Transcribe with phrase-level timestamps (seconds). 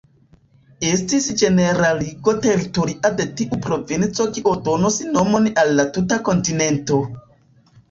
[0.91, 7.03] Estis ĝeneraligo teritoria de tiu provinco kio donos nomon al la tuta kontinento.